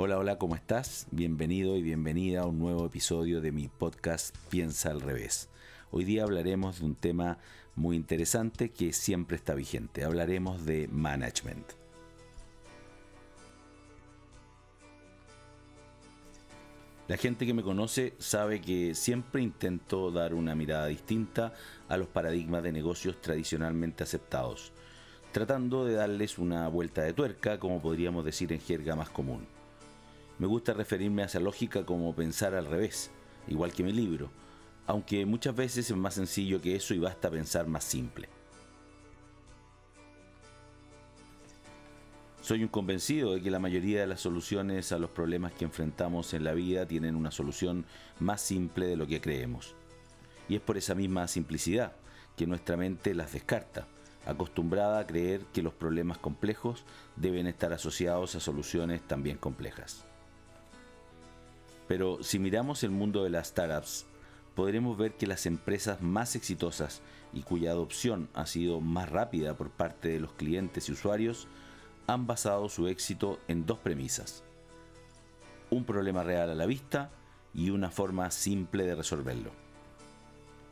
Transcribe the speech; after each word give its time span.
Hola, 0.00 0.16
hola, 0.16 0.38
¿cómo 0.38 0.54
estás? 0.54 1.08
Bienvenido 1.10 1.76
y 1.76 1.82
bienvenida 1.82 2.42
a 2.42 2.46
un 2.46 2.60
nuevo 2.60 2.86
episodio 2.86 3.40
de 3.40 3.50
mi 3.50 3.66
podcast 3.66 4.32
Piensa 4.48 4.92
al 4.92 5.00
revés. 5.00 5.48
Hoy 5.90 6.04
día 6.04 6.22
hablaremos 6.22 6.78
de 6.78 6.86
un 6.86 6.94
tema 6.94 7.38
muy 7.74 7.96
interesante 7.96 8.70
que 8.70 8.92
siempre 8.92 9.36
está 9.36 9.56
vigente. 9.56 10.04
Hablaremos 10.04 10.64
de 10.64 10.86
management. 10.86 11.72
La 17.08 17.16
gente 17.16 17.44
que 17.44 17.54
me 17.54 17.64
conoce 17.64 18.14
sabe 18.18 18.60
que 18.60 18.94
siempre 18.94 19.42
intento 19.42 20.12
dar 20.12 20.32
una 20.32 20.54
mirada 20.54 20.86
distinta 20.86 21.54
a 21.88 21.96
los 21.96 22.06
paradigmas 22.06 22.62
de 22.62 22.70
negocios 22.70 23.20
tradicionalmente 23.20 24.04
aceptados, 24.04 24.70
tratando 25.32 25.84
de 25.84 25.94
darles 25.94 26.38
una 26.38 26.68
vuelta 26.68 27.02
de 27.02 27.14
tuerca, 27.14 27.58
como 27.58 27.82
podríamos 27.82 28.24
decir 28.24 28.52
en 28.52 28.60
jerga 28.60 28.94
más 28.94 29.10
común. 29.10 29.57
Me 30.38 30.46
gusta 30.46 30.72
referirme 30.72 31.22
a 31.22 31.26
esa 31.26 31.40
lógica 31.40 31.84
como 31.84 32.14
pensar 32.14 32.54
al 32.54 32.66
revés, 32.66 33.10
igual 33.48 33.72
que 33.72 33.82
mi 33.82 33.92
libro, 33.92 34.30
aunque 34.86 35.26
muchas 35.26 35.56
veces 35.56 35.90
es 35.90 35.96
más 35.96 36.14
sencillo 36.14 36.60
que 36.60 36.76
eso 36.76 36.94
y 36.94 36.98
basta 36.98 37.28
pensar 37.28 37.66
más 37.66 37.82
simple. 37.82 38.28
Soy 42.40 42.62
un 42.62 42.68
convencido 42.68 43.34
de 43.34 43.42
que 43.42 43.50
la 43.50 43.58
mayoría 43.58 44.00
de 44.00 44.06
las 44.06 44.20
soluciones 44.20 44.92
a 44.92 44.98
los 44.98 45.10
problemas 45.10 45.52
que 45.52 45.64
enfrentamos 45.64 46.32
en 46.32 46.44
la 46.44 46.54
vida 46.54 46.86
tienen 46.86 47.16
una 47.16 47.32
solución 47.32 47.84
más 48.20 48.40
simple 48.40 48.86
de 48.86 48.96
lo 48.96 49.06
que 49.06 49.20
creemos. 49.20 49.74
Y 50.48 50.54
es 50.54 50.62
por 50.62 50.78
esa 50.78 50.94
misma 50.94 51.26
simplicidad 51.28 51.92
que 52.36 52.46
nuestra 52.46 52.76
mente 52.76 53.12
las 53.12 53.32
descarta, 53.32 53.88
acostumbrada 54.24 55.00
a 55.00 55.06
creer 55.06 55.42
que 55.52 55.62
los 55.62 55.74
problemas 55.74 56.16
complejos 56.18 56.84
deben 57.16 57.48
estar 57.48 57.72
asociados 57.72 58.36
a 58.36 58.40
soluciones 58.40 59.02
también 59.02 59.36
complejas. 59.36 60.06
Pero 61.88 62.22
si 62.22 62.38
miramos 62.38 62.84
el 62.84 62.90
mundo 62.90 63.24
de 63.24 63.30
las 63.30 63.48
startups, 63.48 64.06
podremos 64.54 64.96
ver 64.98 65.12
que 65.14 65.26
las 65.26 65.46
empresas 65.46 66.02
más 66.02 66.36
exitosas 66.36 67.00
y 67.32 67.42
cuya 67.42 67.70
adopción 67.70 68.28
ha 68.34 68.46
sido 68.46 68.80
más 68.80 69.08
rápida 69.08 69.56
por 69.56 69.70
parte 69.70 70.08
de 70.08 70.20
los 70.20 70.32
clientes 70.32 70.88
y 70.88 70.92
usuarios 70.92 71.48
han 72.06 72.26
basado 72.26 72.68
su 72.68 72.88
éxito 72.88 73.38
en 73.48 73.66
dos 73.66 73.78
premisas. 73.78 74.44
Un 75.70 75.84
problema 75.84 76.22
real 76.22 76.50
a 76.50 76.54
la 76.54 76.66
vista 76.66 77.10
y 77.54 77.70
una 77.70 77.90
forma 77.90 78.30
simple 78.30 78.84
de 78.84 78.94
resolverlo. 78.94 79.50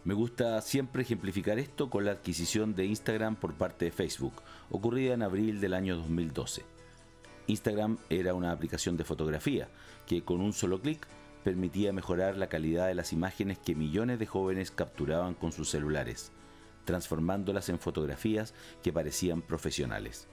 Me 0.04 0.14
gusta 0.14 0.60
siempre 0.62 1.02
ejemplificar 1.02 1.58
esto 1.58 1.90
con 1.90 2.04
la 2.04 2.12
adquisición 2.12 2.74
de 2.74 2.86
Instagram 2.86 3.36
por 3.36 3.54
parte 3.54 3.86
de 3.86 3.90
Facebook, 3.90 4.34
ocurrida 4.70 5.14
en 5.14 5.22
abril 5.22 5.60
del 5.60 5.74
año 5.74 5.96
2012. 5.96 6.75
Instagram 7.46 7.98
era 8.10 8.34
una 8.34 8.50
aplicación 8.50 8.96
de 8.96 9.04
fotografía 9.04 9.68
que 10.06 10.22
con 10.22 10.40
un 10.40 10.52
solo 10.52 10.80
clic 10.80 11.06
permitía 11.44 11.92
mejorar 11.92 12.36
la 12.36 12.48
calidad 12.48 12.88
de 12.88 12.94
las 12.94 13.12
imágenes 13.12 13.58
que 13.58 13.74
millones 13.74 14.18
de 14.18 14.26
jóvenes 14.26 14.70
capturaban 14.70 15.34
con 15.34 15.52
sus 15.52 15.70
celulares, 15.70 16.32
transformándolas 16.84 17.68
en 17.68 17.78
fotografías 17.78 18.54
que 18.82 18.92
parecían 18.92 19.42
profesionales 19.42 20.28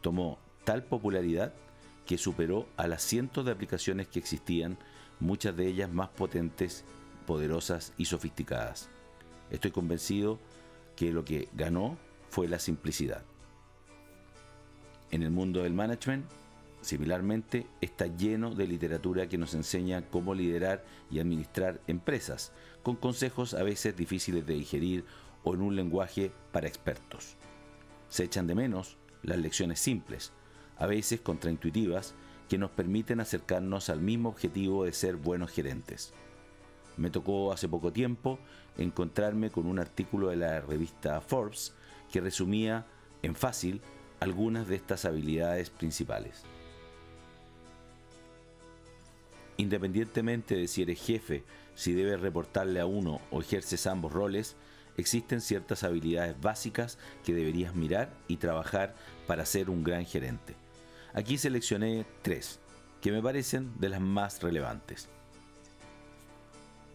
tomó 0.00 0.38
tal 0.64 0.84
popularidad 0.84 1.52
que 2.06 2.18
superó 2.18 2.66
a 2.76 2.86
las 2.86 3.02
cientos 3.02 3.44
de 3.44 3.52
aplicaciones 3.52 4.08
que 4.08 4.18
existían, 4.18 4.78
muchas 5.20 5.56
de 5.56 5.66
ellas 5.66 5.92
más 5.92 6.08
potentes, 6.08 6.84
poderosas 7.26 7.92
y 7.96 8.06
sofisticadas. 8.06 8.88
Estoy 9.50 9.70
convencido 9.70 10.38
que 10.96 11.12
lo 11.12 11.24
que 11.24 11.48
ganó 11.54 11.96
fue 12.28 12.48
la 12.48 12.58
simplicidad. 12.58 13.22
En 15.10 15.22
el 15.22 15.30
mundo 15.30 15.62
del 15.62 15.74
management, 15.74 16.24
similarmente, 16.82 17.66
está 17.80 18.06
lleno 18.06 18.54
de 18.54 18.68
literatura 18.68 19.28
que 19.28 19.38
nos 19.38 19.54
enseña 19.54 20.08
cómo 20.08 20.34
liderar 20.34 20.84
y 21.10 21.18
administrar 21.18 21.80
empresas, 21.88 22.52
con 22.82 22.96
consejos 22.96 23.54
a 23.54 23.62
veces 23.62 23.96
difíciles 23.96 24.46
de 24.46 24.54
digerir 24.54 25.04
o 25.42 25.54
en 25.54 25.62
un 25.62 25.74
lenguaje 25.74 26.30
para 26.52 26.68
expertos. 26.68 27.36
Se 28.08 28.24
echan 28.24 28.46
de 28.46 28.54
menos 28.54 28.98
las 29.22 29.38
lecciones 29.38 29.80
simples, 29.80 30.32
a 30.76 30.86
veces 30.86 31.20
contraintuitivas, 31.20 32.14
que 32.48 32.58
nos 32.58 32.70
permiten 32.70 33.20
acercarnos 33.20 33.90
al 33.90 34.00
mismo 34.00 34.28
objetivo 34.28 34.84
de 34.84 34.92
ser 34.92 35.16
buenos 35.16 35.50
gerentes. 35.50 36.12
Me 36.96 37.10
tocó 37.10 37.52
hace 37.52 37.68
poco 37.68 37.92
tiempo 37.92 38.38
encontrarme 38.76 39.50
con 39.50 39.66
un 39.66 39.78
artículo 39.78 40.28
de 40.28 40.36
la 40.36 40.60
revista 40.60 41.20
Forbes 41.20 41.74
que 42.10 42.20
resumía 42.20 42.86
en 43.22 43.34
fácil 43.34 43.80
algunas 44.20 44.68
de 44.68 44.76
estas 44.76 45.04
habilidades 45.04 45.70
principales. 45.70 46.42
Independientemente 49.56 50.54
de 50.54 50.68
si 50.68 50.82
eres 50.82 51.02
jefe, 51.02 51.44
si 51.74 51.92
debes 51.92 52.20
reportarle 52.20 52.80
a 52.80 52.86
uno 52.86 53.20
o 53.30 53.40
ejerces 53.40 53.86
ambos 53.86 54.12
roles, 54.12 54.56
existen 54.96 55.40
ciertas 55.40 55.84
habilidades 55.84 56.40
básicas 56.40 56.98
que 57.24 57.34
deberías 57.34 57.74
mirar 57.74 58.10
y 58.28 58.36
trabajar 58.36 58.94
para 59.26 59.44
ser 59.44 59.70
un 59.70 59.82
gran 59.82 60.04
gerente. 60.04 60.54
Aquí 61.12 61.38
seleccioné 61.38 62.06
tres, 62.22 62.60
que 63.00 63.12
me 63.12 63.22
parecen 63.22 63.72
de 63.78 63.88
las 63.88 64.00
más 64.00 64.42
relevantes. 64.42 65.08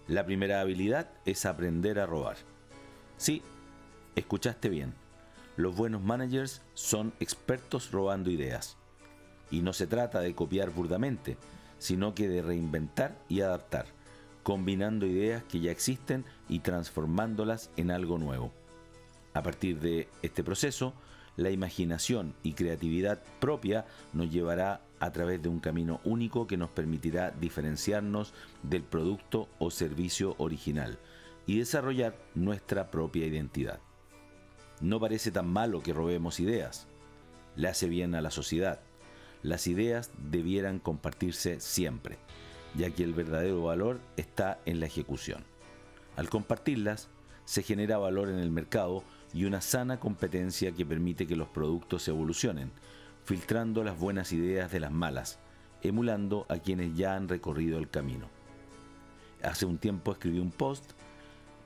La 0.07 0.25
primera 0.25 0.61
habilidad 0.61 1.09
es 1.25 1.45
aprender 1.45 1.99
a 1.99 2.05
robar. 2.05 2.37
Sí, 3.17 3.41
escuchaste 4.15 4.69
bien. 4.69 4.93
Los 5.57 5.75
buenos 5.75 6.01
managers 6.01 6.61
son 6.73 7.13
expertos 7.19 7.91
robando 7.91 8.29
ideas. 8.29 8.77
Y 9.51 9.61
no 9.61 9.73
se 9.73 9.87
trata 9.87 10.19
de 10.19 10.35
copiar 10.35 10.71
burdamente, 10.71 11.37
sino 11.77 12.13
que 12.15 12.27
de 12.27 12.41
reinventar 12.41 13.17
y 13.29 13.41
adaptar 13.41 13.85
combinando 14.45 15.07
ideas 15.07 15.43
que 15.45 15.59
ya 15.59 15.71
existen 15.71 16.23
y 16.47 16.59
transformándolas 16.59 17.71
en 17.77 17.89
algo 17.89 18.19
nuevo. 18.19 18.53
A 19.33 19.41
partir 19.41 19.79
de 19.79 20.07
este 20.21 20.43
proceso, 20.43 20.93
la 21.35 21.49
imaginación 21.49 22.35
y 22.43 22.53
creatividad 22.53 23.23
propia 23.39 23.87
nos 24.13 24.29
llevará 24.29 24.81
a 24.99 25.11
través 25.11 25.41
de 25.41 25.49
un 25.49 25.59
camino 25.59 25.99
único 26.03 26.45
que 26.45 26.57
nos 26.57 26.69
permitirá 26.69 27.31
diferenciarnos 27.31 28.35
del 28.61 28.83
producto 28.83 29.49
o 29.57 29.71
servicio 29.71 30.35
original 30.37 30.99
y 31.47 31.57
desarrollar 31.57 32.15
nuestra 32.35 32.91
propia 32.91 33.25
identidad. 33.25 33.79
No 34.81 34.99
parece 34.99 35.31
tan 35.31 35.47
malo 35.47 35.81
que 35.81 35.93
robemos 35.93 36.39
ideas. 36.39 36.87
Le 37.55 37.67
hace 37.67 37.87
bien 37.87 38.15
a 38.15 38.21
la 38.21 38.31
sociedad. 38.31 38.79
Las 39.43 39.67
ideas 39.67 40.11
debieran 40.29 40.79
compartirse 40.79 41.59
siempre 41.59 42.17
ya 42.77 42.91
que 42.91 43.03
el 43.03 43.13
verdadero 43.13 43.63
valor 43.63 43.99
está 44.17 44.59
en 44.65 44.79
la 44.79 44.85
ejecución. 44.85 45.43
Al 46.17 46.29
compartirlas, 46.29 47.07
se 47.45 47.63
genera 47.63 47.97
valor 47.97 48.29
en 48.29 48.39
el 48.39 48.51
mercado 48.51 49.03
y 49.33 49.45
una 49.45 49.61
sana 49.61 49.99
competencia 49.99 50.71
que 50.71 50.85
permite 50.85 51.27
que 51.27 51.35
los 51.35 51.47
productos 51.47 52.07
evolucionen, 52.07 52.71
filtrando 53.23 53.83
las 53.83 53.97
buenas 53.97 54.31
ideas 54.31 54.71
de 54.71 54.79
las 54.79 54.91
malas, 54.91 55.39
emulando 55.81 56.45
a 56.49 56.57
quienes 56.57 56.95
ya 56.95 57.15
han 57.15 57.27
recorrido 57.27 57.77
el 57.77 57.89
camino. 57.89 58.27
Hace 59.43 59.65
un 59.65 59.77
tiempo 59.77 60.11
escribí 60.11 60.39
un 60.39 60.51
post 60.51 60.91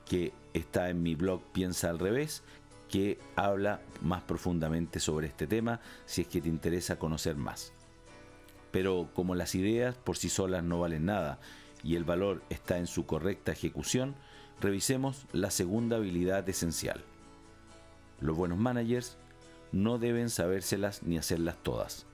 que 0.06 0.32
está 0.52 0.90
en 0.90 1.02
mi 1.02 1.14
blog 1.14 1.40
Piensa 1.52 1.88
al 1.88 1.98
revés, 1.98 2.42
que 2.90 3.18
habla 3.36 3.80
más 4.02 4.22
profundamente 4.22 5.00
sobre 5.00 5.28
este 5.28 5.46
tema 5.46 5.80
si 6.06 6.22
es 6.22 6.28
que 6.28 6.40
te 6.40 6.48
interesa 6.48 6.98
conocer 6.98 7.36
más. 7.36 7.72
Pero 8.70 9.08
como 9.14 9.34
las 9.34 9.54
ideas 9.54 9.96
por 9.96 10.16
sí 10.16 10.28
solas 10.28 10.62
no 10.62 10.80
valen 10.80 11.06
nada 11.06 11.38
y 11.82 11.96
el 11.96 12.04
valor 12.04 12.42
está 12.50 12.78
en 12.78 12.86
su 12.86 13.06
correcta 13.06 13.52
ejecución, 13.52 14.14
revisemos 14.60 15.26
la 15.32 15.50
segunda 15.50 15.96
habilidad 15.96 16.48
esencial. 16.48 17.02
Los 18.20 18.36
buenos 18.36 18.58
managers 18.58 19.16
no 19.72 19.98
deben 19.98 20.28
sabérselas 20.28 21.02
ni 21.02 21.16
hacerlas 21.16 21.56
todas. 21.62 22.06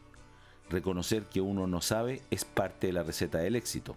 Reconocer 0.70 1.24
que 1.24 1.40
uno 1.40 1.66
no 1.66 1.80
sabe 1.80 2.22
es 2.30 2.44
parte 2.44 2.88
de 2.88 2.92
la 2.92 3.02
receta 3.02 3.38
del 3.38 3.56
éxito, 3.56 3.96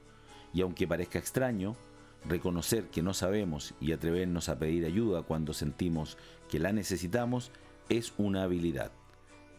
y 0.53 0.61
aunque 0.61 0.87
parezca 0.87 1.19
extraño, 1.19 1.75
reconocer 2.25 2.85
que 2.89 3.01
no 3.01 3.13
sabemos 3.13 3.73
y 3.79 3.91
atrevernos 3.91 4.49
a 4.49 4.59
pedir 4.59 4.85
ayuda 4.85 5.23
cuando 5.23 5.53
sentimos 5.53 6.17
que 6.49 6.59
la 6.59 6.71
necesitamos 6.71 7.51
es 7.89 8.13
una 8.17 8.43
habilidad. 8.43 8.91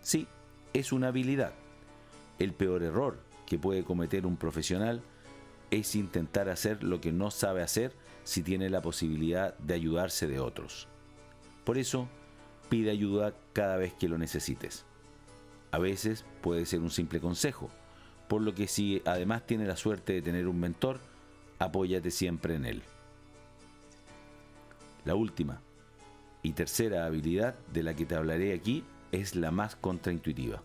Sí, 0.03 0.27
es 0.73 0.93
una 0.93 1.09
habilidad 1.09 1.53
el 2.41 2.55
peor 2.55 2.83
error 2.83 3.19
que 3.47 3.59
puede 3.59 3.85
cometer 3.85 4.27
un 4.27 4.37
profesional 4.37 5.03
es 5.71 5.95
intentar 5.95 6.49
hacer 6.49 6.83
lo 6.83 7.01
que 7.01 7.13
no 7.13 7.31
sabe 7.31 7.63
hacer 7.63 7.95
si 8.25 8.43
tiene 8.43 8.71
la 8.71 8.83
posibilidad 8.83 9.57
de 9.59 9.75
ayudarse 9.75 10.27
de 10.27 10.41
otros. 10.41 10.89
Por 11.65 11.79
eso, 11.79 12.09
pide 12.69 12.91
ayuda 12.91 13.35
cada 13.53 13.77
vez 13.77 13.93
que 13.93 14.09
lo 14.09 14.19
necesites. 14.19 14.85
A 15.71 15.79
veces 15.79 16.25
puede 16.41 16.67
ser 16.67 16.81
un 16.81 16.91
simple 16.91 17.21
consejo, 17.21 17.71
por 18.27 18.43
lo 18.43 18.55
que 18.55 18.67
si 18.67 19.03
además 19.05 19.47
tiene 19.47 19.67
la 19.67 19.77
suerte 19.77 20.15
de 20.15 20.23
tener 20.23 20.49
un 20.49 20.59
mentor, 20.59 20.99
apóyate 21.61 22.11
siempre 22.11 22.57
en 22.57 22.65
él. 22.65 22.83
La 25.05 25.15
última 25.15 25.61
y 26.43 26.53
tercera 26.53 27.05
habilidad 27.05 27.55
de 27.73 27.83
la 27.83 27.95
que 27.95 28.07
te 28.07 28.17
hablaré 28.17 28.53
aquí 28.53 28.85
es 29.13 29.37
la 29.37 29.51
más 29.51 29.77
contraintuitiva. 29.77 30.63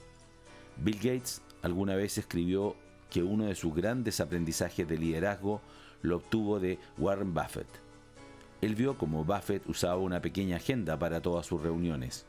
Bill 0.78 0.96
Gates 0.96 1.42
alguna 1.62 1.96
vez 1.96 2.18
escribió 2.18 2.76
que 3.10 3.24
uno 3.24 3.46
de 3.46 3.56
sus 3.56 3.76
grandes 3.76 4.20
aprendizajes 4.20 4.88
de 4.88 4.98
liderazgo 4.98 5.62
lo 6.02 6.18
obtuvo 6.18 6.60
de 6.60 6.80
Warren 6.98 7.34
Buffett. 7.34 7.68
Él 8.62 8.76
vio 8.76 8.98
cómo 8.98 9.24
Buffett 9.24 9.68
usaba 9.68 9.98
una 9.98 10.22
pequeña 10.22 10.58
agenda 10.58 10.98
para 10.98 11.22
todas 11.22 11.46
sus 11.46 11.62
reuniones. 11.62 12.26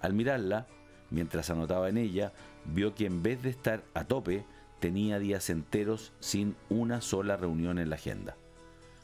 Al 0.00 0.12
mirarla, 0.12 0.66
mientras 1.10 1.50
anotaba 1.50 1.88
en 1.88 1.96
ella, 1.96 2.32
vio 2.64 2.94
que 2.94 3.06
en 3.06 3.22
vez 3.22 3.42
de 3.42 3.50
estar 3.50 3.82
a 3.94 4.04
tope, 4.04 4.44
tenía 4.80 5.18
días 5.18 5.50
enteros 5.50 6.12
sin 6.20 6.54
una 6.68 7.00
sola 7.00 7.36
reunión 7.36 7.78
en 7.78 7.90
la 7.90 7.96
agenda. 7.96 8.36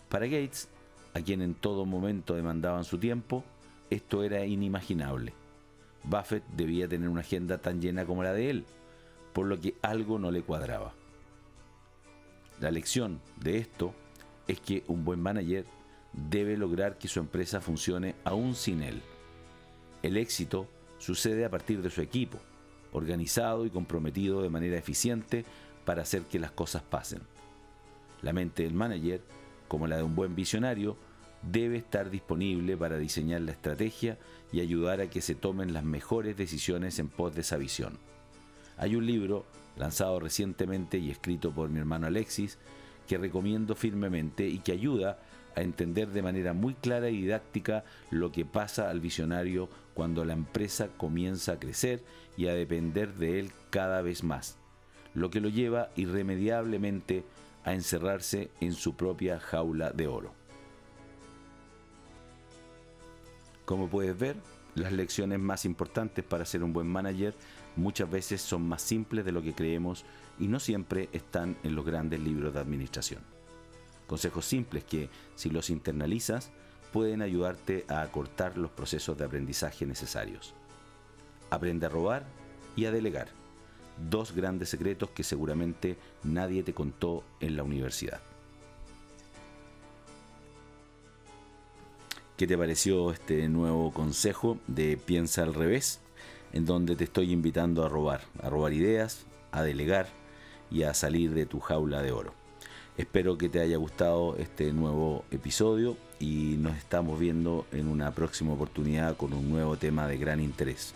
Para 0.09 0.27
Gates, 0.27 0.69
a 1.15 1.21
quien 1.21 1.43
en 1.43 1.55
todo 1.55 1.85
momento 1.85 2.35
demandaban 2.35 2.85
su 2.85 2.99
tiempo, 2.99 3.45
esto 3.91 4.23
era 4.23 4.45
inimaginable. 4.45 5.33
Buffett 6.05 6.45
debía 6.57 6.89
tener 6.89 7.09
una 7.09 7.21
agenda 7.23 7.59
tan 7.59 7.81
llena 7.81 8.05
como 8.05 8.23
la 8.23 8.33
de 8.33 8.51
él, 8.51 8.65
por 9.33 9.47
lo 9.47 9.61
que 9.61 9.75
algo 9.83 10.19
no 10.19 10.31
le 10.31 10.43
cuadraba. 10.43 10.93
La 12.61 12.71
lección 12.71 13.21
de 13.37 13.59
esto 13.59 13.95
es 14.47 14.61
que 14.61 14.85
un 14.87 15.05
buen 15.05 15.21
manager 15.21 15.65
debe 16.13 16.57
lograr 16.57 16.99
que 16.99 17.09
su 17.09 17.19
empresa 17.21 17.61
funcione 17.61 18.15
aún 18.25 18.55
sin 18.55 18.83
él. 18.83 19.03
El 20.03 20.17
éxito 20.17 20.69
sucede 20.99 21.45
a 21.45 21.51
partir 21.51 21.83
de 21.83 21.91
su 21.91 22.01
equipo, 22.01 22.39
organizado 22.95 23.67
y 23.67 23.71
comprometido 23.71 24.41
de 24.41 24.49
manera 24.49 24.79
eficiente 24.79 25.45
para 25.85 26.03
hacer 26.03 26.23
que 26.23 26.39
las 26.39 26.51
cosas 26.51 26.83
pasen. 26.83 27.21
La 28.23 28.33
mente 28.33 28.63
del 28.63 28.73
manager, 28.73 29.21
como 29.69 29.87
la 29.87 29.99
de 29.99 30.03
un 30.03 30.15
buen 30.15 30.35
visionario, 30.35 30.97
debe 31.43 31.77
estar 31.77 32.09
disponible 32.09 32.77
para 32.77 32.97
diseñar 32.97 33.43
la 33.43 33.53
estrategia 33.53 34.17
y 34.51 34.61
ayudar 34.61 35.03
a 35.03 35.11
que 35.11 35.21
se 35.21 35.35
tomen 35.35 35.75
las 35.75 35.85
mejores 35.85 36.37
decisiones 36.37 36.99
en 36.99 37.09
pos 37.09 37.35
de 37.35 37.43
esa 37.43 37.59
visión. 37.59 37.99
Hay 38.79 38.97
un 38.97 39.05
libro 39.05 39.45
lanzado 39.77 40.21
recientemente 40.21 40.99
y 40.99 41.11
escrito 41.11 41.53
por 41.53 41.69
mi 41.69 41.81
hermano 41.81 42.07
Alexis 42.07 42.59
que 43.07 43.19
recomiendo 43.19 43.75
firmemente 43.75 44.49
y 44.49 44.61
que 44.61 44.73
ayuda 44.73 45.19
a 45.57 45.63
entender 45.63 46.09
de 46.09 46.23
manera 46.23 46.53
muy 46.53 46.75
clara 46.75 47.11
y 47.11 47.23
didáctica 47.23 47.85
lo 48.11 48.33
que 48.33 48.45
pasa 48.45 48.91
al 48.91 49.01
visionario 49.01 49.69
cuando 49.95 50.25
la 50.25 50.33
empresa 50.33 50.89
comienza 50.97 51.53
a 51.53 51.59
crecer 51.59 52.03
y 52.37 52.49
a 52.49 52.55
depender 52.55 53.15
de 53.15 53.41
él 53.41 53.53
cada 53.71 54.03
vez 54.03 54.25
más, 54.25 54.57
lo 55.15 55.31
que 55.31 55.41
lo 55.41 55.49
lleva 55.49 55.91
irremediablemente 55.97 57.25
a 57.65 57.73
encerrarse 57.73 58.51
en 58.61 58.75
su 58.75 58.95
propia 58.95 59.41
jaula 59.41 59.91
de 59.91 60.07
oro. 60.07 60.33
Como 63.65 63.89
puedes 63.89 64.19
ver, 64.19 64.37
las 64.75 64.93
lecciones 64.93 65.39
más 65.39 65.65
importantes 65.65 66.25
para 66.25 66.45
ser 66.45 66.63
un 66.63 66.73
buen 66.73 66.87
manager 66.87 67.35
muchas 67.77 68.11
veces 68.11 68.43
son 68.43 68.69
más 68.69 68.83
simples 68.83 69.25
de 69.25 69.33
lo 69.33 69.43
que 69.43 69.55
creemos 69.55 70.05
y 70.39 70.49
no 70.49 70.61
siempre 70.61 71.09
están 71.13 71.57
en 71.63 71.75
los 71.75 71.87
grandes 71.87 72.21
libros 72.21 72.53
de 72.53 72.61
administración. 72.61 73.34
Consejos 74.07 74.45
simples 74.45 74.85
que, 74.85 75.09
si 75.35 75.51
los 75.51 75.71
internalizas, 75.71 76.51
pueden 76.93 77.23
ayudarte 77.23 77.85
a 77.89 78.03
acortar 78.03 78.57
los 78.57 78.71
procesos 78.71 79.19
de 79.19 79.25
aprendizaje 79.25 79.87
necesarios. 79.87 80.55
Aprende 81.51 81.87
a 81.87 81.89
robar 81.89 82.25
y 82.77 82.85
a 82.85 82.93
delegar. 82.93 83.29
Dos 84.11 84.33
grandes 84.33 84.69
secretos 84.69 85.11
que 85.11 85.25
seguramente 85.25 85.97
nadie 86.23 86.63
te 86.63 86.75
contó 86.75 87.25
en 87.41 87.57
la 87.57 87.63
universidad. 87.63 88.21
¿Qué 92.37 92.47
te 92.49 92.59
pareció 92.59 93.13
este 93.13 93.49
nuevo 93.49 93.93
consejo 93.93 94.59
de 94.67 94.97
Piensa 94.97 95.45
al 95.45 95.55
revés? 95.55 96.01
En 96.53 96.65
donde 96.65 96.97
te 96.97 97.05
estoy 97.05 97.33
invitando 97.33 97.85
a 97.85 97.89
robar, 97.89 98.23
a 98.43 98.51
robar 98.51 98.73
ideas, 98.73 99.27
a 99.53 99.63
delegar 99.63 100.09
y 100.71 100.83
a 100.83 100.95
salir 100.95 101.33
de 101.33 101.47
tu 101.47 101.61
jaula 101.61 102.03
de 102.03 102.11
oro. 102.11 102.44
Espero 102.97 103.37
que 103.37 103.49
te 103.49 103.61
haya 103.61 103.77
gustado 103.77 104.37
este 104.37 104.73
nuevo 104.73 105.25
episodio 105.33 105.97
y 106.21 106.55
nos 106.59 106.77
estamos 106.77 107.19
viendo 107.19 107.67
en 107.73 107.89
una 107.89 108.13
próxima 108.13 108.53
oportunidad 108.53 109.17
con 109.17 109.33
un 109.33 109.51
nuevo 109.51 109.77
tema 109.77 110.07
de 110.07 110.17
gran 110.17 110.41
interés. 110.41 110.95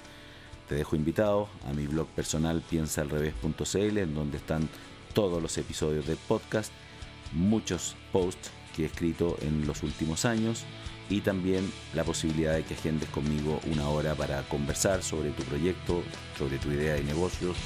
Te 0.69 0.77
dejo 0.77 0.95
invitado 0.95 1.49
a 1.69 1.73
mi 1.73 1.89
blog 1.89 2.07
personal 2.09 2.63
piensaalrevés.cl 2.71 3.99
en 3.99 4.15
donde 4.15 4.37
están 4.37 4.69
todos 5.13 5.43
los 5.43 5.59
episodios 5.59 6.07
del 6.07 6.19
podcast, 6.19 6.73
muchos 7.33 7.97
posts 8.13 8.53
que 8.77 8.85
he 8.85 8.87
escrito 8.87 9.37
en 9.41 9.67
los 9.67 9.83
últimos 9.83 10.25
años 10.25 10.67
y 11.11 11.23
también 11.23 11.69
la 11.95 12.05
posibilidad 12.05 12.55
de 12.55 12.63
que 12.63 12.75
agendes 12.75 13.09
conmigo 13.09 13.59
una 13.73 13.89
hora 13.89 14.15
para 14.15 14.43
conversar 14.43 15.03
sobre 15.03 15.31
tu 15.31 15.43
proyecto, 15.43 16.05
sobre 16.39 16.59
tu 16.59 16.71
idea 16.71 16.95
de 16.95 17.03
negocios 17.03 17.57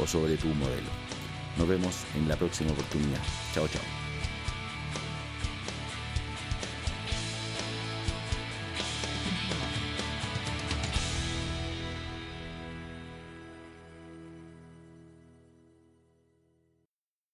o 0.00 0.06
sobre 0.06 0.38
tu 0.38 0.46
modelo. 0.46 1.13
Nos 1.58 1.68
vemos 1.68 2.04
en 2.16 2.28
la 2.28 2.36
próxima 2.36 2.72
oportunidad. 2.72 3.20
Chao, 3.52 3.68
chao. 3.68 4.03